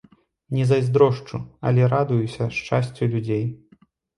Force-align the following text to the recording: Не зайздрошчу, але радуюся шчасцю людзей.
Не 0.55 0.63
зайздрошчу, 0.69 1.37
але 1.71 1.87
радуюся 1.93 2.49
шчасцю 2.59 3.11
людзей. 3.13 3.45